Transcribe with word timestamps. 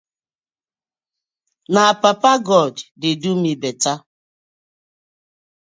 Na 1.73 1.81
papa 2.01 2.31
god 2.47 2.75
dey 3.01 3.15
do 3.21 3.31
mi 3.41 3.51
better. 3.61 3.95